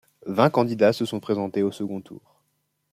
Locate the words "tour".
2.01-2.41